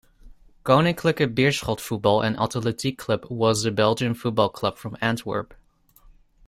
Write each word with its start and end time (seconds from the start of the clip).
Koninklijke 0.63 1.29
Beerschot 1.31 1.81
Voetbal 1.81 2.23
en 2.23 2.35
Atletiek 2.37 2.97
Club 2.97 3.25
was 3.29 3.65
a 3.65 3.71
Belgian 3.71 4.15
football 4.15 4.49
club 4.49 4.75
from 4.77 4.95
Antwerp. 4.99 5.53